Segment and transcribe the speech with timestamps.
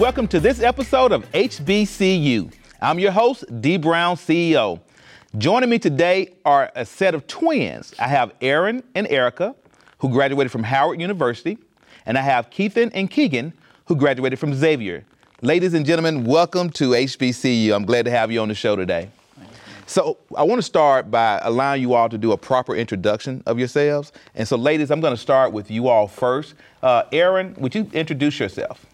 [0.00, 2.50] Welcome to this episode of HBCYou.
[2.80, 4.80] I'm your host, Dee Brown, CEO.
[5.36, 7.92] Joining me today are a set of twins.
[7.98, 9.54] I have Erin and Ericka,
[9.98, 11.58] who graduated from Howard University,
[12.06, 13.52] and I have Keithan and Keegan,
[13.84, 15.04] who graduated from Xavier.
[15.42, 17.74] Ladies and gentlemen, welcome to HBCYou.
[17.74, 19.10] I'm glad to have you on the show today.
[19.84, 23.58] So, I want to start by allowing you all to do a proper introduction of
[23.58, 24.12] yourselves.
[24.34, 26.54] And so, ladies, I'm going to start with you all first.
[26.82, 28.86] Uh, Erin, would you introduce yourself?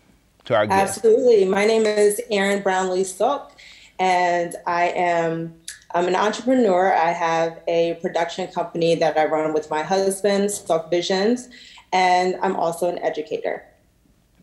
[0.46, 0.98] To our guests?
[0.98, 1.44] Absolutely.
[1.44, 3.52] My name is Erin Brownlee Sulk,
[3.98, 5.54] and I am
[5.92, 6.92] I'm an entrepreneur.
[6.92, 11.48] I have a production company that I run with my husband, Sulk Visions,
[11.92, 13.64] and I'm also an educator.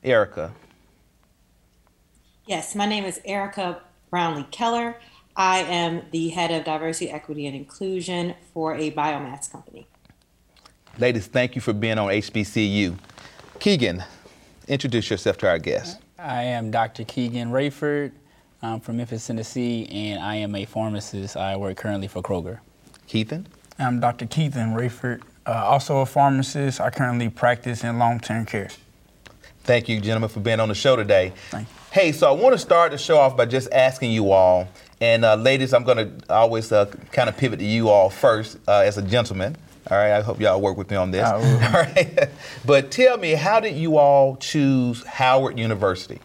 [0.04, 0.52] Ericka.
[2.48, 4.98] Yes, my name is Ericka Brownlee Keller.
[5.38, 9.88] I am the head of diversity, equity, and inclusion for a biomass company.
[11.00, 12.98] Ladies, thank you for being on HBCYou.
[13.60, 14.04] Keegan,
[14.68, 16.00] Introduce yourself to our guests.
[16.18, 17.04] I am Dr.
[17.04, 18.12] Keegan Rayford.
[18.62, 21.36] I'm from Memphis, Tennessee, and I am a pharmacist.
[21.36, 22.60] I work currently for Kroger.
[23.10, 23.46] Keithan?
[23.78, 24.26] I'm Dr.
[24.26, 26.80] Keithan Rayford, uh, also a pharmacist.
[26.80, 28.70] I currently practice in long-term care.
[29.66, 31.34] Thank you, gentlemen, for being on the show today.
[31.50, 31.74] Thank you.
[31.92, 34.70] Hey, so I want to start the show off by just asking you all,
[35.02, 38.58] and uh, ladies, I'm going to always uh, kind of pivot to you all first
[38.68, 39.58] uh, as a gentleman.
[39.94, 41.24] All right, I hope y'all work with me on this.
[41.30, 42.28] All right.
[42.66, 46.20] but tell me, how did you all choose Howard University?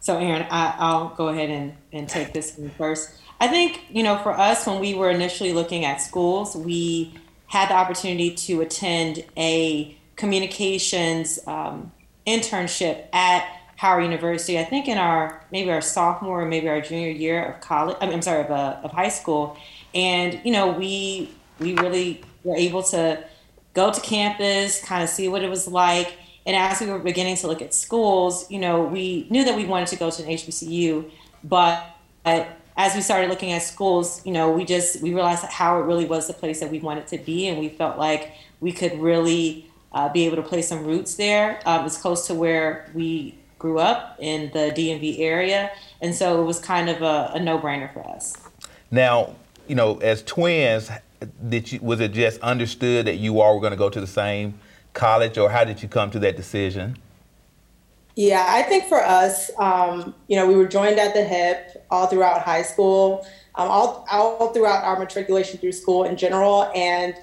[0.00, 3.10] So, Erin, I, will go ahead and, and take this one first.
[3.38, 7.12] I think, you know, for us, when we were initially looking at schools, we
[7.46, 11.92] had the opportunity to attend a communications um,
[12.26, 13.46] internship at
[13.76, 14.58] Howard University.
[14.58, 17.98] I think in our maybe our sophomore or maybe our junior year of college.
[18.00, 19.58] I am sorry, of, uh, of high school,
[19.94, 23.22] and you know we we really were able to
[23.74, 26.14] go to campus kind of see what it was like.
[26.46, 29.64] And as we were beginning to look at schools you know we knew that we
[29.64, 31.10] wanted to go to an hbcu
[31.42, 35.50] but, but as we started looking at schools you know we just we realized that
[35.50, 37.48] howard really was the place that we wanted to be.
[37.48, 41.60] And we felt like we could really uh, be able to place some roots there.
[41.66, 45.70] Um, it's close to where we grew up in the dmv area.
[46.00, 48.34] And so it was kind of a, a no-brainer for us.
[48.90, 49.34] Now
[49.68, 50.90] you know, as twins,
[51.48, 54.06] did you was it just understood that you all were going to go to the
[54.06, 54.58] same
[54.92, 56.96] college, or how did you come to that decision?
[58.14, 62.06] Yeah, I think for us, um, you know, we were joined at the hip all
[62.06, 63.26] throughout high school,
[63.56, 67.14] um, all all throughout our matriculation through school in general, and.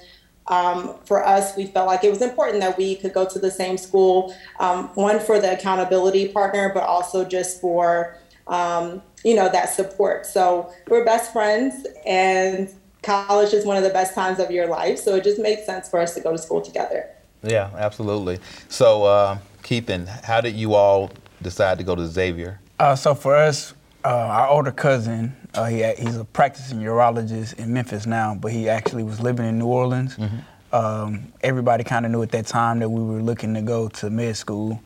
[0.46, 3.50] Um, for us, we felt like it was important that we could go to the
[3.50, 9.48] same school, um, one for the accountability partner, but also just for um, you know,
[9.50, 10.26] that support.
[10.26, 12.68] So we're best friends and
[13.02, 14.98] college is one of the best times of your life.
[14.98, 17.08] So it just makes sense for us to go to school together.
[17.42, 18.38] Yeah, absolutely.
[18.68, 21.10] So, uh, Keithan, how did you all
[21.42, 22.60] decide to go to Xavier?
[22.78, 27.72] Uh, so for us, uh, our older cousin, uh, he, he's a practicing urologist in
[27.72, 30.16] Memphis now, but he actually was living in New Orleans.
[30.16, 30.74] Mm-hmm.
[30.74, 34.10] Um, everybody kind of knew at that time that we were looking to go to
[34.10, 34.82] med school.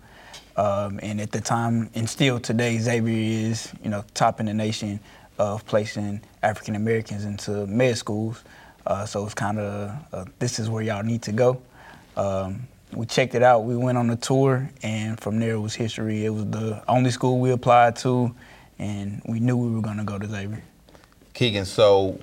[0.59, 4.55] Um, and at the time, and still today, Xavier is, you know, top in the
[4.55, 4.99] nation
[5.39, 8.43] of placing African Americans into med schools.
[8.85, 11.63] Uh, so it's kind of uh, this is where y'all need to go.
[12.17, 13.61] Um, we checked it out.
[13.61, 16.25] We went on a tour, and from there it was history.
[16.25, 18.35] It was the only school we applied to,
[18.81, 20.65] and we knew we were going to go to Xavier.
[21.35, 22.19] Keegan, so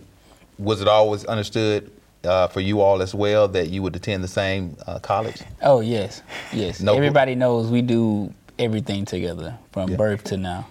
[0.59, 1.89] was it always understood
[2.25, 5.41] uh, for you all as well that you would attend the same uh, college?
[5.61, 6.81] Oh yes, yes.
[6.81, 9.97] No, Everybody knows we do everything together from yeah.
[9.97, 10.67] birth to now.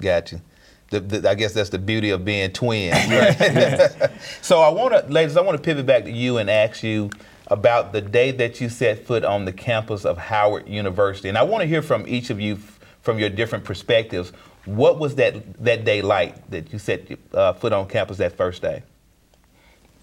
[0.00, 0.40] Got you.
[0.90, 2.96] The, the, I guess that's the beauty of being twins.
[3.08, 4.10] Right?
[4.42, 7.10] so I want to, ladies, I want to pivot back to you and ask you
[7.46, 11.42] about the day that you set foot on the campus of Howard University, and I
[11.42, 14.32] want to hear from each of you f- from your different perspectives.
[14.66, 18.62] What was that that day like that you set uh, foot on campus that first
[18.62, 18.82] day?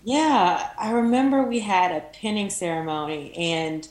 [0.08, 3.86] Yeah, I remember we had a pinning ceremony and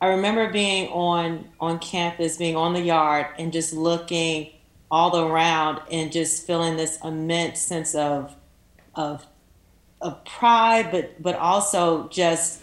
[0.00, 4.50] I remember being on on campus, being on the yard and just looking
[4.90, 8.34] all around and just feeling this immense sense of
[8.96, 9.24] of
[10.00, 12.60] of pride, but but also just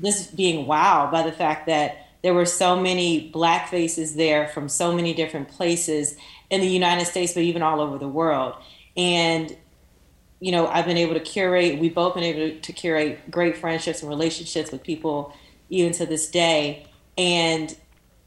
[0.00, 4.68] just being wowed by the fact that there were so many black faces there from
[4.68, 6.14] so many different places
[6.48, 8.54] in the United States, but even all over the world.
[8.96, 9.56] And
[10.40, 14.02] you know, I've been able to curate, we've both been able to curate great friendships
[14.02, 15.34] and relationships with people
[15.70, 16.86] even to this day.
[17.16, 17.74] And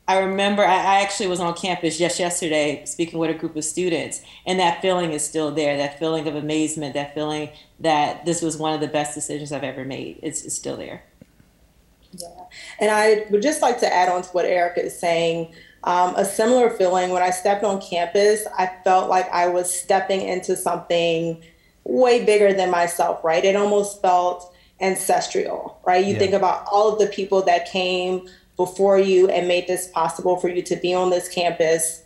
[0.07, 4.21] I remember I, actually was on campus just yesterday speaking with a group of students,
[4.45, 7.49] and that feeling is still there that feeling of amazement, that feeling
[7.81, 10.19] that this was one of the best decisions I've ever made.
[10.23, 11.03] It's, it's still there.
[12.13, 12.45] Yeah.
[12.79, 15.53] And I would just like to add on to what Ericka is saying.
[15.83, 20.21] Um, a similar feeling when I stepped on campus, I felt like I was stepping
[20.21, 21.43] into something
[21.87, 23.43] way bigger than myself, right?
[23.43, 26.05] It almost felt ancestral, right?
[26.05, 26.19] You Yeah.
[26.19, 30.49] think about all of the people that came before you and made this possible for
[30.49, 32.03] you to be on this campus.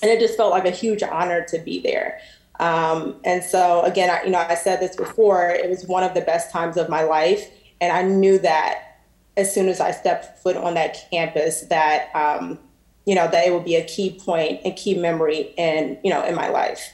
[0.00, 2.18] And it just felt like a huge honor to be there.
[2.58, 6.14] Um, and so, again, I, you know, I said this before, it was one of
[6.14, 7.48] the best times of my life.
[7.80, 8.98] And I knew that
[9.36, 12.58] as soon as I stepped foot on that campus, that, um,
[13.04, 16.24] you know, that it would be a key point and key memory in, you know,
[16.24, 16.92] in my life.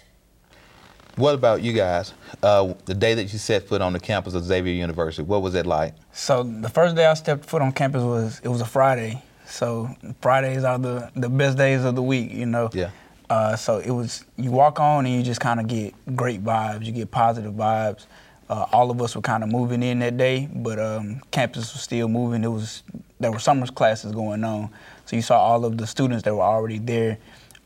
[1.18, 2.14] What about you guys?
[2.44, 5.56] Uh, the day that you set foot on the campus of Xavier University, what was
[5.56, 5.94] it like?
[6.12, 9.20] So the first day I stepped foot on campus was it was a Friday.
[9.44, 12.70] So Fridays are the the best days of the week, you know.
[12.72, 12.90] Yeah.
[13.28, 16.84] Uh, so it was you walk on and you just kind of get great vibes.
[16.84, 18.06] You get positive vibes.
[18.48, 21.82] Uh, all of us were kind of moving in that day, but um, campus was
[21.82, 22.44] still moving.
[22.44, 22.84] It was
[23.18, 24.70] there were summer classes going on,
[25.04, 27.18] so you saw all of the students that were already there,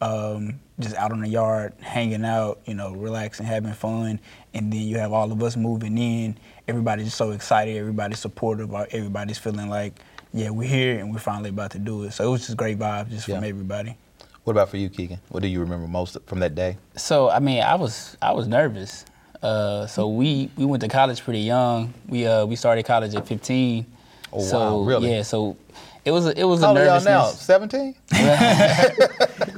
[0.02, 4.18] um, just out on the yard, hanging out, you know, relaxing, having fun.
[4.52, 6.36] And then you have all of us moving in.
[6.66, 7.76] Everybody's just so excited.
[7.76, 8.74] Everybody's supportive.
[8.74, 10.00] uh, Everybody's feeling like,
[10.34, 12.12] yeah, we're here and we're finally about to do it.
[12.12, 13.96] So it was just great vibes just from everybody.
[14.44, 15.20] What about for you, Keegan?
[15.28, 16.76] What do you remember most from that day?
[16.96, 19.04] So I mean, I was I was nervous.
[19.40, 21.94] Uh, so we we went to college pretty young.
[22.08, 23.86] We uh we started college at 15.
[24.32, 25.12] Oh, so, wow, really?
[25.12, 25.22] Yeah.
[25.22, 25.56] So
[26.04, 27.22] it was a, it was How a old y'all now?
[27.22, 27.40] nervousness.
[27.42, 27.94] 17?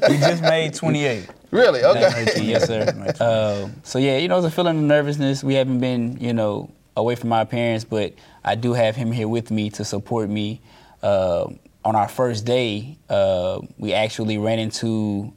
[0.08, 1.28] We just made 28.
[1.50, 1.82] Really?
[1.84, 2.24] Okay.
[2.42, 3.14] yes, sir.
[3.20, 5.42] Uh, so yeah, you know, it's a feeling of nervousness.
[5.44, 8.12] We haven't been, you know, away from our parents, but
[8.44, 10.60] I do have him here with me to support me.
[11.02, 11.48] Uh,
[11.84, 15.32] on our first day, uh, we actually ran into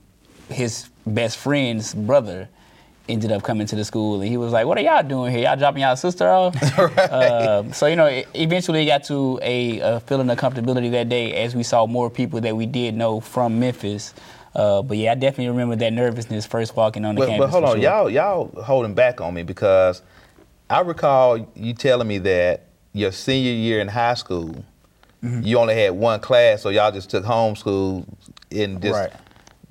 [0.50, 2.50] his best friend's brother.
[3.10, 5.44] Ended up coming to the school, and he was like, "What are y'all doing here?
[5.44, 6.56] Y'all dropping y'all sister off?"
[7.12, 11.34] Um, so you know, it eventually got to a, a feeling of comfortability that day
[11.44, 14.14] as we saw more people that we did know from Memphis.
[14.54, 17.46] Uh, but yeah, I definitely remember that nervousness first walking on the But, campus.
[17.46, 17.84] but hold on, sure.
[17.84, 20.02] y'all y'all holding back on me because
[20.70, 24.66] I recall you telling me that your senior year in high school,
[25.24, 25.42] Mm-hmm.
[25.44, 28.06] you only had one class, so y'all just took homeschool
[28.52, 28.94] and just.
[28.94, 29.12] Right.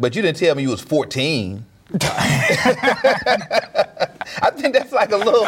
[0.01, 1.65] But you didn't tell me you was 14.
[4.43, 5.47] I think that's like a little,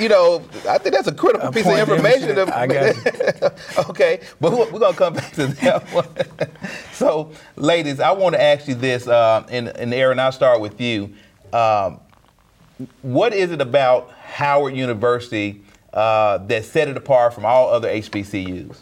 [0.00, 2.30] you know, I think that's a critical A piece of point of information.
[2.30, 2.52] information.
[2.54, 6.06] I got okay, but we're, we're gonna come back to that one.
[6.92, 10.80] so, ladies, I want to ask you this, uh, and, and Erin, I'll start with
[10.80, 11.12] you.
[11.52, 12.00] Um,
[13.02, 15.62] what is it about Howard University
[15.92, 18.78] uh, that set it apart from all other HBCUs?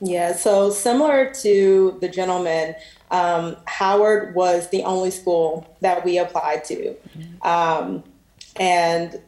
[0.00, 2.74] Yeah, so similar to the gentleman,
[3.10, 6.94] um, Howard was the only school that we applied to.
[7.42, 8.04] Um,
[8.56, 9.20] and,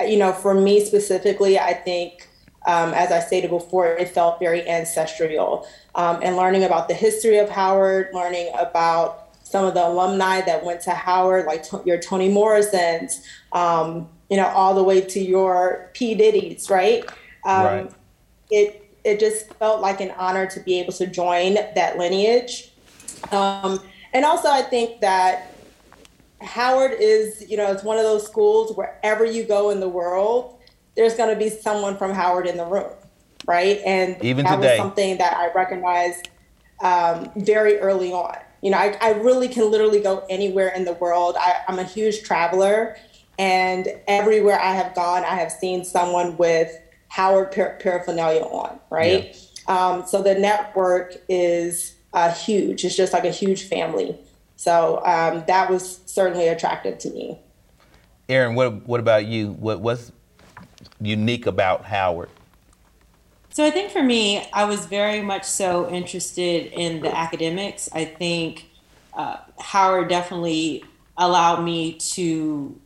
[0.00, 2.28] you know, for me specifically, I think,
[2.66, 5.66] um, as I stated before, it felt very ancestral.
[5.94, 10.64] Um, and learning about the history of Howard, learning about some of the alumni that
[10.64, 15.20] went to Howard, like to- your Toni Morrisons, um, you know, all the way to
[15.20, 16.14] your P.
[16.14, 17.04] Diddy's, right?
[17.44, 17.90] Um, Right.
[18.50, 22.72] It it just felt like an honor to be able to join that lineage.
[23.32, 23.80] Um,
[24.12, 25.54] and also, I think that
[26.40, 30.58] Howard is, you know, it's one of those schools wherever you go in the world,
[30.96, 32.92] there's going to be someone from Howard in the room,
[33.46, 33.80] right?
[33.84, 34.68] And Even that today.
[34.68, 36.28] was something that I recognized
[36.80, 38.36] um, very early on.
[38.62, 41.36] You know, I, I really can literally go anywhere in the world.
[41.38, 42.96] I, I'm a huge traveler,
[43.38, 46.76] and everywhere I have gone, I have seen someone with
[47.08, 49.36] Howard par- paraphernalia on, right?
[49.68, 52.84] Um, so the network is uh, huge.
[52.84, 54.18] It's just like a huge family.
[54.56, 57.38] So um, that was certainly attractive to me.
[58.28, 59.52] Erin, what what about you?
[59.52, 60.12] What what's
[61.00, 62.30] unique about Howard?
[63.50, 67.88] So I think for me, I was very much so interested in the academics.
[67.92, 68.66] I think
[69.14, 70.84] uh, Howard definitely
[71.16, 72.78] allowed me to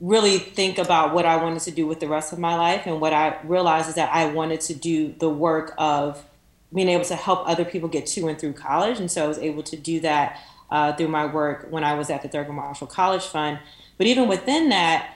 [0.00, 2.86] really think about what I wanted to do with the rest of my life.
[2.86, 6.24] And what I realized is that I wanted to do the work of
[6.72, 8.98] being able to help other people get to and through college.
[8.98, 12.10] And so I was able to do that uh, through my work when I was
[12.10, 13.58] at the Thurgood Marshall College Fund.
[13.98, 15.14] But even within that,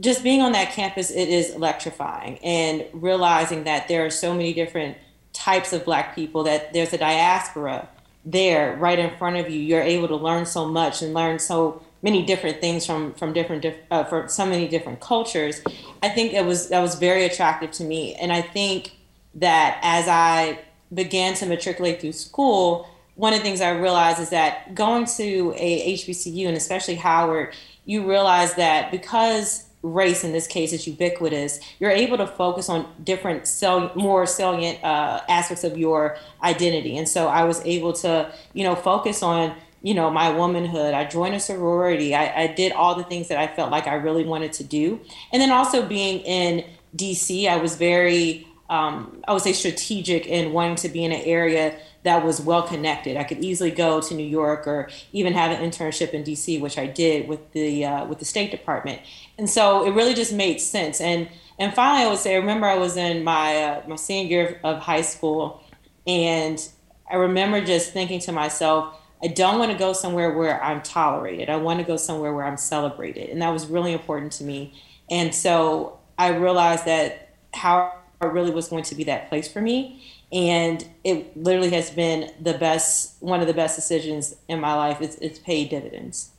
[0.00, 4.54] just being on that campus, it is electrifying and realizing that there are so many
[4.54, 4.96] different
[5.32, 7.88] types of black people, that there's a diaspora
[8.24, 9.58] there right in front of you.
[9.58, 13.62] You're able to learn so much and learn so many different things from from different
[13.62, 15.60] dif- uh, from so many different cultures.
[16.02, 18.96] I think it was that was very attractive to me, and I think
[19.34, 20.60] that as I
[20.92, 25.52] began to matriculate through school, one of the things I realized is that going to
[25.56, 27.54] a HBCU and especially Howard,
[27.84, 32.86] you realize that because race in this case is ubiquitous, you're able to focus on
[33.02, 33.48] different
[33.96, 36.96] more salient uh, aspects of your identity.
[36.96, 40.94] And so I was able to, you know, focus on, you know, my womanhood.
[40.94, 42.14] I joined a sorority.
[42.14, 45.00] I, I did all the things that I felt like I really wanted to do.
[45.32, 46.64] And then also being in
[46.96, 51.22] DC, I was very, um, I would say, strategic in wanting to be in an
[51.22, 53.16] area that was well connected.
[53.16, 56.78] I could easily go to New York or even have an internship in DC, which
[56.78, 59.00] I did with the uh, with the State Department.
[59.38, 61.00] And so it really just made sense.
[61.00, 64.30] And and finally, I would say, I remember I was in my uh, my senior
[64.30, 65.62] year of high school,
[66.06, 66.66] and
[67.10, 71.48] I remember just thinking to myself, I don't want to go somewhere where I'm tolerated.
[71.50, 74.74] I want to go somewhere where I'm celebrated, and that was really important to me.
[75.10, 77.92] And so I realized that Howard
[78.26, 80.02] really was going to be that place for me.
[80.32, 85.00] And it literally has been the best one of the best decisions in my life.
[85.00, 86.30] It's, it's paid dividends.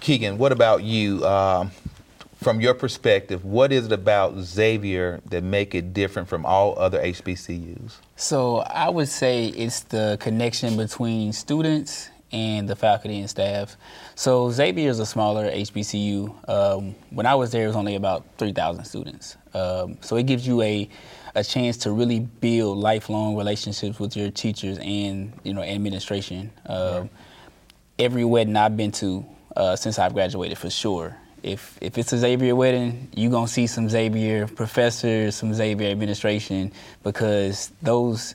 [0.00, 1.24] Keegan what about you?
[1.24, 1.70] Um,
[2.42, 7.00] from your perspective what is it about xavier that make it different from all other
[7.00, 13.76] hbcus so i would say it's the connection between students and the faculty and staff.
[14.14, 16.48] So Xavier is a smaller HBCU.
[16.48, 19.36] Um, when I was there, it was only about 3,000 students.
[19.54, 20.88] Um, so it gives you a
[21.34, 26.50] a chance to really build lifelong relationships with your teachers and you know administration.
[26.68, 27.08] Right.
[27.98, 29.24] Every wedding I've been to
[29.56, 31.16] uh, since I've graduated, for sure.
[31.42, 36.72] If if it's a Xavier wedding, you're gonna see some Xavier professors, some Xavier administration,
[37.02, 38.34] because those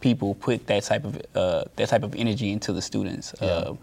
[0.00, 3.34] people put that type of uh, that type of energy into the students.
[3.40, 3.46] Yeah.
[3.46, 3.76] Uh,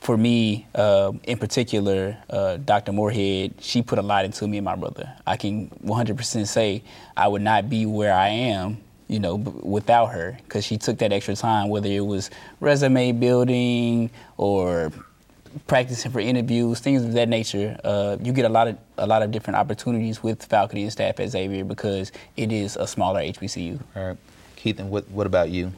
[0.00, 2.92] for me, uh, in particular, uh, Dr.
[2.92, 5.12] Moorhead, she put a lot into me and my brother.
[5.26, 6.82] I can 100% say
[7.18, 10.96] I would not be where I am, you know, b- without her, because she took
[10.98, 14.08] that extra time, whether it was resume building
[14.38, 14.90] or
[15.66, 17.78] practicing for interviews, things of that nature.
[17.84, 21.18] Uh, you get a lot of a lot of different opportunities with faculty and staff
[21.20, 23.80] at Xavier because it is a smaller HBCU.
[23.96, 24.16] All right,
[24.62, 25.72] Keithan what what about you?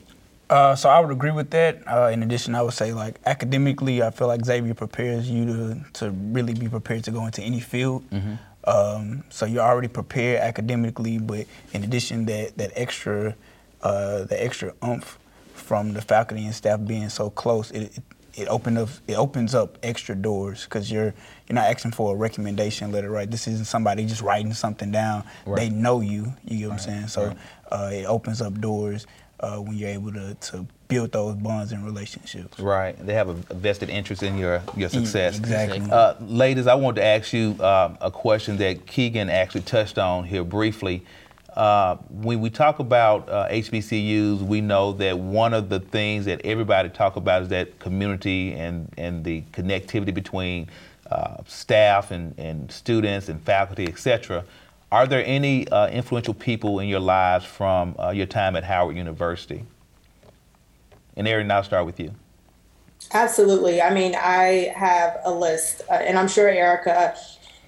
[0.51, 1.83] Uh, so I would agree with that.
[1.87, 5.81] Uh, in addition, I would say like academically, I feel like Xavier prepares you to
[5.95, 8.09] to really be prepared to go into any field.
[8.11, 8.35] Mm-hmm.
[8.65, 13.35] Um, so you're already prepared academically, but in addition, that that extra
[13.83, 15.19] uh, the extra oomph
[15.55, 17.99] from the faculty and staff being so close, it,
[18.35, 21.15] it opens up it opens up extra doors because you're
[21.49, 23.31] you're not asking for a recommendation letter, right?
[23.31, 25.25] This isn't somebody just writing something down.
[25.47, 25.57] Right.
[25.57, 26.35] They know you.
[26.45, 26.73] You get what right.
[26.73, 27.09] I'm saying?
[27.09, 27.37] So right.
[27.73, 29.07] Uh, it opens up doors
[29.41, 32.61] uh, when you're able to, to build those bonds and relationships.
[32.61, 32.95] Right.
[33.05, 35.39] They have a, vested interest in your, your mm, success.
[35.39, 35.81] Exactly.
[35.91, 40.25] Uh, ladies, I wanted to ask you uh, a question that Keegan actually touched on
[40.25, 41.05] here briefly.
[41.57, 46.41] Uh, when we talk about uh, HBCUs, we know that one of the things that
[46.45, 50.69] everybody talk about is that community and, and the connectivity between
[51.11, 54.45] uh, staff and, and students and faculty, et cetera.
[54.93, 58.95] Are there any uh, influential people in your lives from uh, your time at Howard
[58.95, 59.65] University?
[61.17, 62.15] And Erin, I'll start with you.
[63.15, 63.81] Absolutely.
[63.81, 67.17] I mean, I have a list, uh, and I'm sure Ericka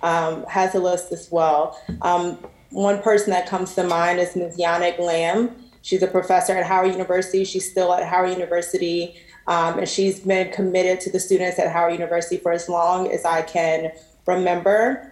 [0.03, 1.81] um, has a list as well.
[2.03, 2.37] Um,
[2.69, 4.59] one person that comes to mind is Ms.
[4.59, 5.57] Yannick Lamb.
[5.81, 7.47] She's a professor at Howard University.
[7.47, 9.17] She's still at Howard University,
[9.47, 13.25] um, and she's been committed to the students at Howard University for as long as
[13.25, 13.93] I can
[14.27, 15.11] remember.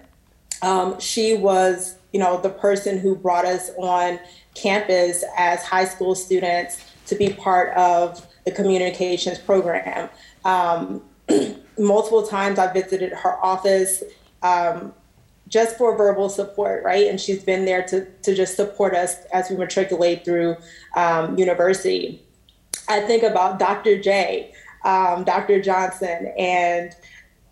[0.61, 4.19] Um, she was you know, the person who brought us on
[4.55, 10.09] campus as high school students to be part of the communications program.
[10.45, 11.03] Um,
[11.79, 14.03] multiple times I visited her office
[14.43, 14.93] um,
[15.49, 17.09] just for verbal support, right?
[17.09, 20.57] And she's been there to, to just support us as we matriculate through
[20.97, 22.23] um, university.
[22.89, 24.01] I think about Dr.
[24.01, 24.53] J,
[24.85, 25.63] um, Dr.
[25.63, 26.95] Johnson, and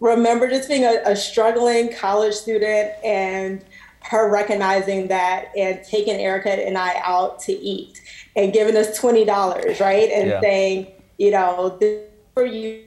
[0.00, 3.64] remember just being a, a struggling college student and
[4.02, 8.00] her recognizing that and taking Ericka and I out to eat
[8.36, 10.10] and giving us twenty dollars, right?
[10.10, 10.40] And yeah.
[10.40, 12.84] saying, you know, this for you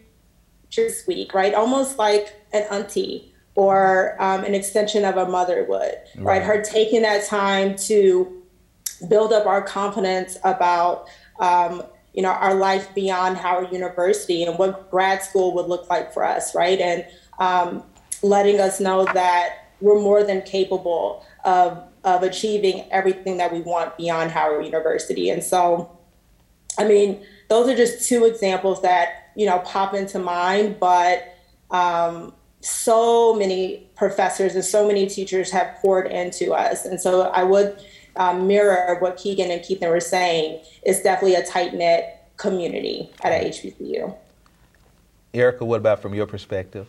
[0.76, 1.54] this week, right?
[1.54, 6.26] Almost like an auntie or um, an extension of a mother would, right.
[6.26, 6.44] right?
[6.44, 8.42] Her taking that time to
[9.08, 11.08] build up our confidence about
[11.40, 16.14] um, you know our life beyond Howard University and what grad school would look like
[16.14, 16.80] for us, right?
[16.80, 17.06] And
[17.40, 17.84] um,
[18.22, 23.96] letting us know that we're more than capable of of achieving everything that we want
[23.98, 25.30] beyond Howard University.
[25.30, 25.98] And so,
[26.78, 30.80] I mean, those are just two examples that you know pop into mind.
[30.80, 31.36] But
[31.70, 37.44] um, so many professors and so many teachers have poured into us, and so I
[37.44, 37.78] would
[38.16, 40.64] um, mirror what Keegan and Keithan were saying.
[40.84, 42.06] It's definitely a tight knit
[42.38, 44.16] community at HBCU.
[45.34, 46.88] Ericka, what about from your perspective?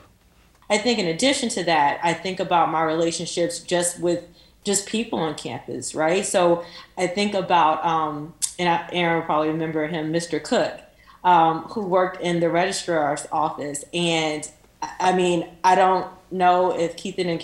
[0.75, 4.25] I I think in addition to that, I think about my relationships just with
[4.65, 6.27] just people on campus, right?
[6.27, 6.65] So
[6.99, 10.43] I think about, um, and Erin will probably remember him, Mr.
[10.43, 10.81] Cook,
[11.23, 13.85] um, who worked in the registrar's office.
[13.95, 14.51] And
[14.83, 17.39] I mean, I don't know if Keithan and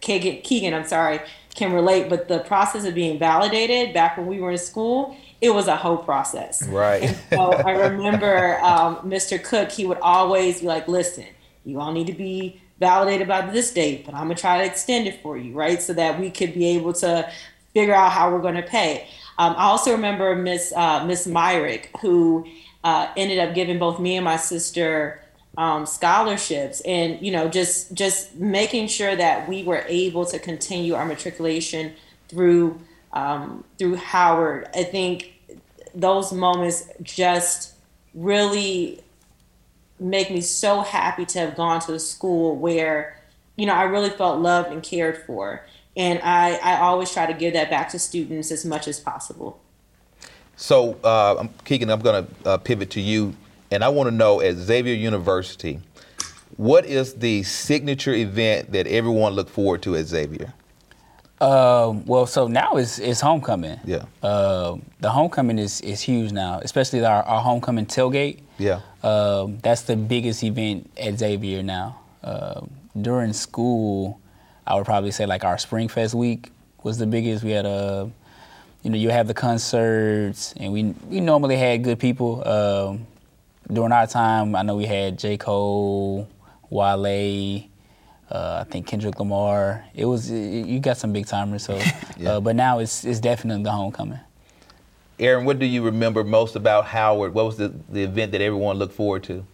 [0.00, 1.20] Keegan, Keegan, I'm sorry,
[1.54, 5.50] can relate, but the process of being validated back when we were in school, it
[5.50, 6.66] was a whole process.
[6.66, 7.02] Right.
[7.02, 9.42] And so I remember um, Mr.
[9.42, 11.26] Cook, he would always be like, listen,
[11.66, 15.06] you all need to be validated by this date, but I'm gonna try to extend
[15.06, 15.80] it for you, right?
[15.80, 17.30] So that we could be able to
[17.74, 19.06] figure out how we're gonna pay.
[19.38, 22.46] Um, I also remember Miss uh, Miss Myrick, who
[22.82, 25.22] uh, ended up giving both me and my sister
[25.56, 30.94] um, scholarships, and you know, just just making sure that we were able to continue
[30.94, 31.92] our matriculation
[32.28, 32.80] through
[33.12, 34.68] um, through Howard.
[34.74, 35.34] I think
[35.94, 37.74] those moments just
[38.14, 39.02] really
[40.00, 43.20] make me so happy to have gone to a school where,
[43.56, 45.64] you know, I really felt loved and cared for.
[45.96, 49.60] And I, I always try to give that back to students as much as possible.
[50.56, 53.34] So, uh, Keegan, I'm going to uh, pivot to you.
[53.70, 55.80] And I want to know at Xavier University,
[56.56, 60.52] what is the signature event that everyone look forward to at Xavier?
[61.40, 63.80] Uh, well, so now it's, it's homecoming.
[63.84, 64.04] Yeah.
[64.22, 68.40] Uh, the homecoming is, is huge now, especially our, our homecoming tailgate.
[68.58, 68.80] Yeah.
[69.02, 71.98] Um, that's the biggest event at Xavier now.
[72.22, 72.60] Uh,
[73.00, 74.20] during school,
[74.66, 77.42] I would probably say like our Spring Fest week was the biggest.
[77.42, 78.10] We had a,
[78.82, 82.46] you know, you have the concerts, and we we normally had good people.
[82.46, 83.06] Um,
[83.72, 85.36] during our time, I know we had J.
[85.36, 86.28] Cole,
[86.68, 87.64] Wale,
[88.30, 89.84] uh, I think Kendrick Lamar.
[89.94, 91.64] It was it, you got some big timers.
[91.64, 91.80] So,
[92.16, 92.32] yeah.
[92.32, 94.20] uh, but now it's it's definitely the homecoming.
[95.18, 97.34] Erin, what do you remember most about Howard?
[97.34, 99.44] What was the, the event that everyone looked forward to?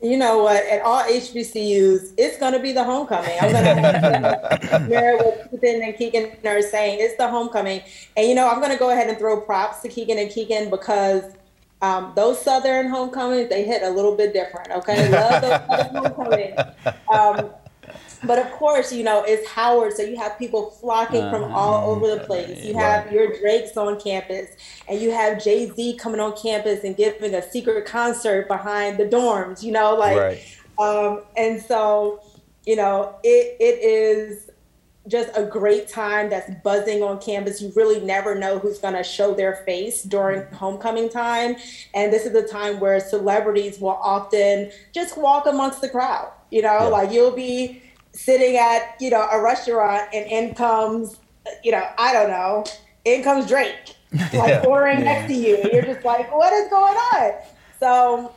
[0.00, 0.64] You know what?
[0.66, 3.36] At all HBCUs, it's going to be the homecoming.
[3.40, 7.00] I'm going to mirror what Keegan and Keegan are saying.
[7.00, 7.82] It's the homecoming,
[8.16, 10.70] and you know I'm going to go ahead and throw props to Keegan and Keegan
[10.70, 11.24] because
[11.82, 14.70] um, those Southern homecomings they hit a little bit different.
[14.70, 16.58] Okay, love those Southern homecomings.
[17.12, 17.50] Um,
[18.24, 21.90] but of course, you know, it's Howard, so you have people flocking uh, from all
[21.90, 22.64] over the place.
[22.64, 24.50] You have your Drakes on campus,
[24.88, 29.04] and you have Jay Z coming on campus and giving a secret concert behind the
[29.04, 29.62] dorms.
[29.62, 30.58] You know, like, right.
[30.78, 32.20] um, and so,
[32.66, 34.50] you know, it it is
[35.06, 37.62] just a great time that's buzzing on campus.
[37.62, 41.56] You really never know who's going to show their face during homecoming time.
[41.94, 46.32] And this is the time where celebrities will often just walk amongst the crowd.
[46.50, 46.84] You know, yeah.
[46.84, 47.82] like you'll be
[48.18, 51.20] sitting at you know a restaurant and in comes
[51.62, 52.64] you know I don't know
[53.04, 54.64] in comes Drake like yeah.
[54.66, 55.04] ordering yeah.
[55.04, 55.56] next to you.
[55.56, 57.32] And you're just like what is going on?
[57.78, 58.34] So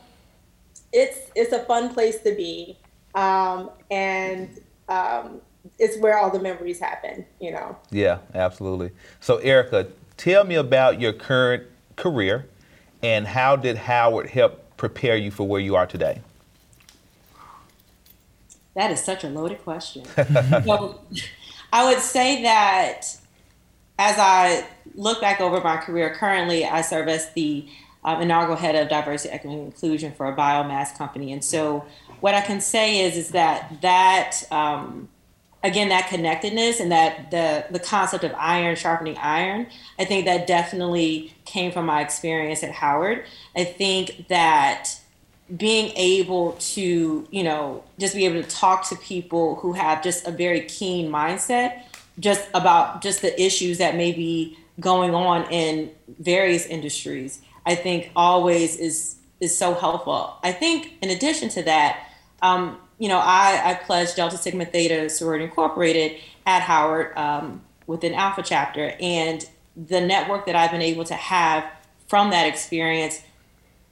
[0.94, 2.78] it's it's a fun place to be
[3.16, 4.50] um, and
[4.88, 5.42] um,
[5.80, 7.76] it's where all the memories happen you know?
[7.90, 8.92] Yeah absolutely.
[9.20, 11.64] So Ericka tell me about your current
[11.96, 12.46] career
[13.02, 16.22] and how did Howard help prepare you for where you are today
[18.76, 20.06] that is such a loaded question.
[20.16, 21.00] so,
[21.74, 23.04] I would say that
[24.00, 27.68] as I look back over my career, currently I serve as the
[28.04, 31.32] um, inaugural head of diversity, equity, and inclusion for a biomass company.
[31.32, 31.86] And so,
[32.20, 35.10] what I can say is is that that um,
[35.64, 39.68] again that connectedness and that the the concept of iron sharpening iron,
[40.00, 43.26] I think that definitely came from my experience at Howard.
[43.56, 44.96] I think that
[45.58, 50.28] being able to, you know, just be able to talk to people who have just
[50.28, 51.84] a very keen mindset
[52.20, 58.12] just about just the issues that may be going on in various industries, I think
[58.16, 60.38] always is is so helpful.
[60.44, 62.08] I think in addition to that,
[62.44, 68.14] um, you know, I, I pledged Delta Sigma Theta Sorority Incorporated at Howard um, within
[68.14, 71.66] Alpha Chapter, and the network that I've been able to have
[72.08, 73.22] from that experience,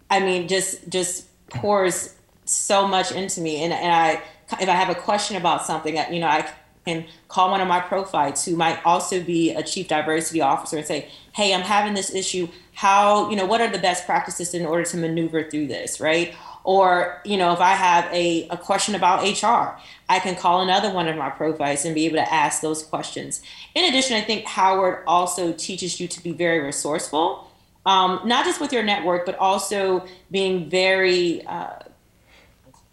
[0.10, 3.64] I mean, just just pours so much into me.
[3.64, 4.22] And, and I,
[4.60, 6.50] if I have a question about something, you know, I
[6.86, 10.86] can call one of my prophytes who might also be a chief diversity officer and
[10.86, 12.48] say, hey, I'm having this issue.
[12.74, 16.34] How, you know, what are the best practices in order to maneuver through this, right?
[16.64, 20.92] Or, you know, if I have a, a question about HR, I can call another
[20.92, 23.42] one of my prophytes and be able to ask those questions.
[23.76, 27.49] In addition, I think Howard also teaches you to be very resourceful
[27.86, 31.80] um, not just with your network, but also being very, uh,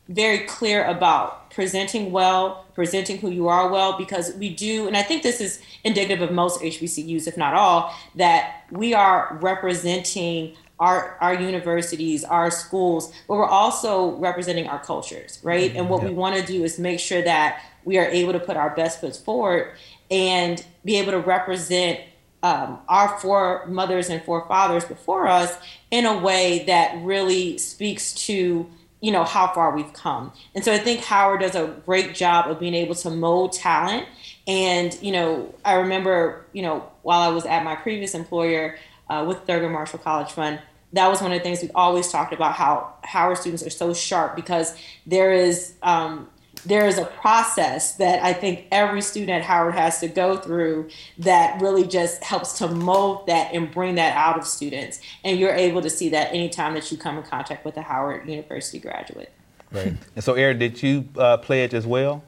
[0.09, 5.03] very clear about presenting well, presenting who you are well, because we do, and I
[5.03, 11.17] think this is indicative of most HBCUs, if not all, that we are representing our
[11.21, 15.75] our universities, our schools, but we're also representing our cultures, right?
[15.75, 18.57] And what we want to do is make sure that we are able to put
[18.57, 19.73] our best foot forward
[20.11, 22.01] and be able to represent
[22.47, 25.57] um, our foremothers and forefathers before us
[25.91, 30.33] in a way that really speaks to you know how far we've come.
[30.55, 34.07] And so i think howard does a great job of being able to mold talent.
[34.47, 38.79] And you know i remember you know while i was at my previous employer
[39.11, 40.61] uh, with thurgood marshall college fund
[40.93, 43.93] that was one of the things we always talked about how howard students are so
[43.93, 46.29] sharp because there is um,
[46.67, 50.91] there is a process that I think every student at Howard has to go through
[51.19, 55.01] that really just helps to mold that and bring that out of students.
[55.25, 58.29] And you're able to see that anytime that you come in contact with a Howard
[58.29, 59.33] University graduate.
[59.73, 59.95] Right.
[60.15, 62.25] And so, Erin, did you uh, pledge as well?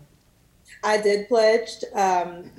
[0.82, 2.50] I did pledge um,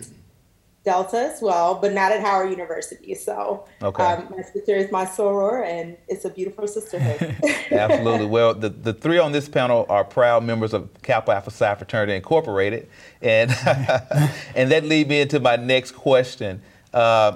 [0.90, 3.14] Delta as well, but not at Howard University.
[3.14, 4.04] So okay.
[4.04, 7.36] um, my sister is my soror, and it's a beautiful sisterhood.
[7.72, 8.26] Absolutely.
[8.26, 12.16] Well, the, the three on this panel are proud members of Kappa Alpha Psi Fraternity
[12.16, 12.90] Incorporated,
[13.22, 13.52] and
[14.56, 16.60] and that leads me into my next question.
[16.92, 17.36] Uh,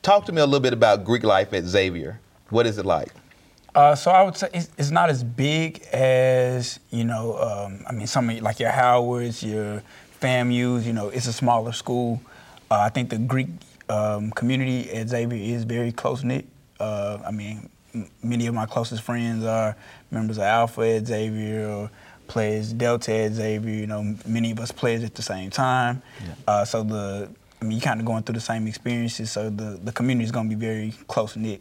[0.00, 2.18] talk to me a little bit about Greek life at Xavier.
[2.48, 3.12] What is it like?
[3.74, 7.36] Uh, so I would say it's, it's, not as big as you know.
[7.36, 9.82] Um, I mean, some of like your Howards, your
[10.18, 10.86] FAMU's.
[10.86, 12.22] You know, it's a smaller school.
[12.70, 13.48] Uh, I think the Greek
[13.88, 16.46] um, community at Xavier is very close knit.
[16.78, 19.76] Uh, I mean, m- many of my closest friends are
[20.10, 21.90] members of Alpha at Xavier or
[22.28, 23.74] plays Delta at Xavier.
[23.74, 26.00] You know, many of us played at the same time.
[26.24, 26.34] Yeah.
[26.46, 27.28] Uh, so the
[27.60, 29.32] I mean, you kind of going through the same experiences.
[29.32, 31.60] So the the community is going to be very close knit.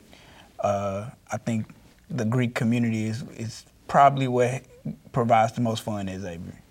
[0.60, 1.66] Uh, I think
[2.12, 4.62] the Greek community is is probably what
[5.12, 6.62] provides the most fun at Xavier,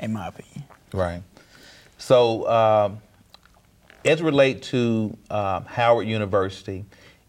[0.00, 0.64] in my opinion.
[0.92, 1.22] Right.
[1.96, 2.48] So.
[2.50, 2.98] Um,
[4.04, 6.84] as relate to um, Howard University,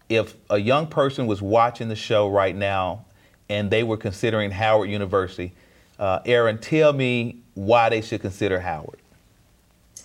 [0.08, 3.04] if a young person was watching the show right now
[3.48, 5.52] and they were considering Howard University,
[5.98, 8.98] uh, Erin, tell me why they should consider Howard.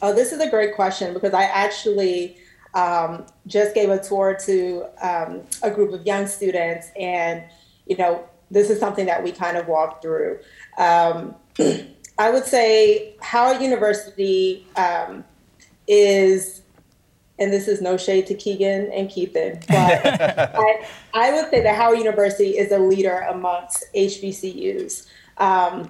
[0.01, 2.37] Oh, this is a great question because I actually
[2.73, 7.43] um, just gave a tour to um, a group of young students, and
[7.85, 10.39] you know, this is something that we kind of walked through.
[10.77, 11.35] Um,
[12.17, 15.23] I would say Howard University um,
[15.87, 16.61] is
[17.39, 21.75] and this is no shade to Keegan and Keithan, but I, I, would say that
[21.75, 25.07] Howard University is a leader amongst HBCUs.
[25.37, 25.89] Um,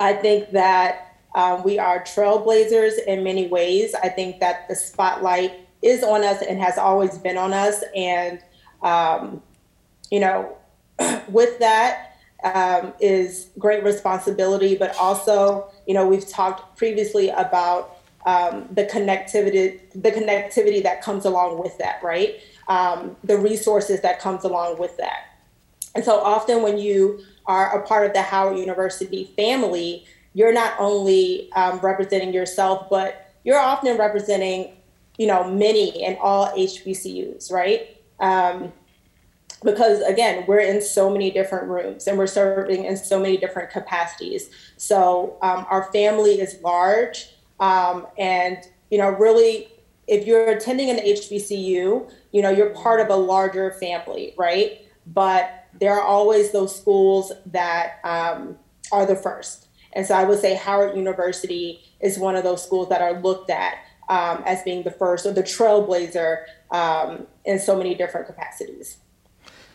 [0.00, 3.94] I think that um, we are trailblazers in many ways.
[3.94, 7.84] I think that the spotlight is on us and has always been on us.
[7.94, 8.40] And,
[8.82, 9.42] um,
[10.10, 10.56] you know,
[11.28, 17.93] with that um, is great responsibility, but also, you know, we've talked previously about
[18.26, 22.40] um, the connectivity the connectivity that comes along with that right?
[22.68, 25.38] Um, the resources that comes along with that.
[25.94, 30.74] And so often when you are a part of the howard university family you're not
[30.78, 34.72] only um, representing yourself but you're often representing
[35.18, 37.96] you know many and all hbcus right?
[38.20, 38.72] Um,
[39.62, 43.70] because again we're in so many different rooms and we're serving in so many different
[43.70, 44.50] capacities.
[44.76, 48.58] So um, our family is large um, and,
[48.90, 49.68] you know, really,
[50.06, 54.82] if you're attending an HBCU, you know, you're part of a larger family, right?
[55.06, 58.58] But there are always those schools that um,
[58.92, 59.68] are the first.
[59.92, 63.50] And so I would say Howard University is one of those schools that are looked
[63.50, 63.76] at
[64.08, 68.98] um, as being the first or the trailblazer um, in so many different capacities.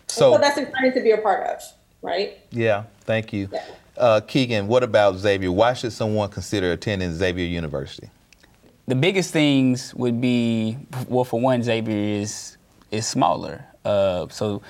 [0.07, 1.61] So, so, that's exciting to be a part of,
[2.01, 2.39] right?
[2.51, 3.47] Yeah, thank you.
[3.51, 3.63] Yeah.
[3.99, 5.51] Uh, Keegan, what about Xavier?
[5.51, 8.09] Why should someone consider attending Xavier University?
[8.87, 10.77] The biggest things would be,
[11.09, 12.57] well, for one, Xavier is
[12.91, 13.65] is smaller.
[13.85, 14.61] Uh, so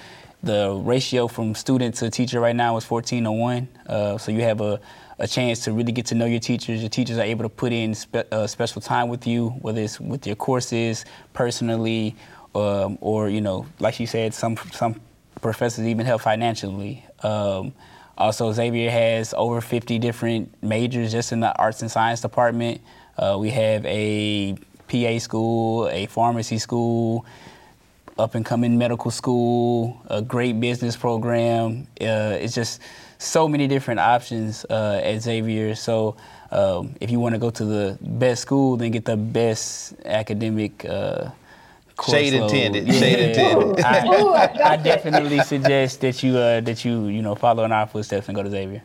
[0.43, 3.67] the ratio from student to teacher right now is 14 to 1.
[3.87, 4.79] Uh, so you have a,
[5.19, 6.81] a chance to really get to know your teachers.
[6.81, 9.99] Your teachers are able to put in spe- uh, special time with you, whether it's
[9.99, 12.15] with your courses, personally,
[12.55, 14.99] um, or, you know, like you said, some, some
[15.39, 17.05] professors even help financially.
[17.21, 17.73] Um,
[18.19, 22.81] also, Xavier has over 50 different majors just in the arts and science department.
[23.17, 24.57] Uh, we have a
[24.89, 27.25] PA school, a pharmacy school,
[28.17, 31.87] up and coming medical school, a great business program.
[32.01, 32.81] Uh, it's just
[33.19, 35.73] so many different options uh, at Xavier.
[35.75, 36.17] So
[36.51, 40.83] um, if you want to go to the best school, then get the best academic
[40.83, 41.29] uh,
[42.07, 42.87] Shade intended.
[42.87, 42.93] Yeah.
[42.93, 43.83] Shade intended.
[43.83, 48.27] I, I, definitely suggest that you uh, that you you know follow in our footsteps
[48.27, 48.83] and go to Xavier.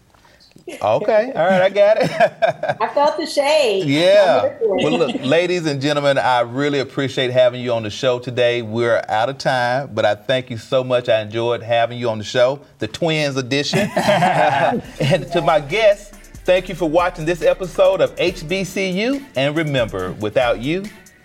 [0.67, 2.11] Okay, all right, I got it.
[2.81, 3.85] I felt the shade.
[3.85, 4.57] Yeah.
[4.63, 8.63] Well, look, ladies and gentlemen, I really appreciate having you on the show today.
[8.63, 11.11] We're out of time, but I thank you so much.
[11.11, 13.91] I enjoyed having you on the show, the Twins edition.
[13.97, 19.23] and to my guests, thank you for watching this episode of HBCYou.
[19.37, 20.85] And remember, without you,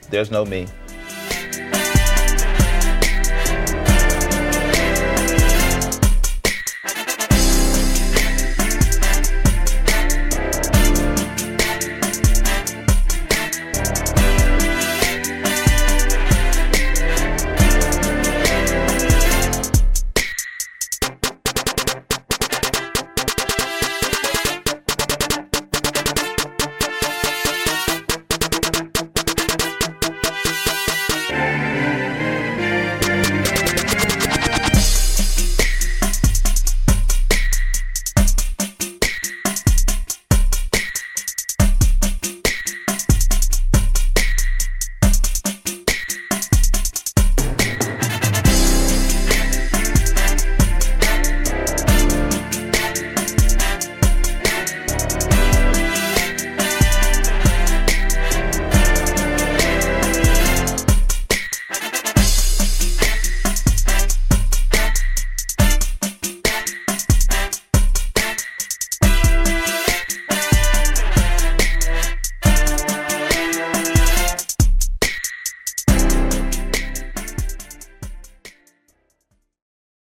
[0.10, 0.68] there's no me.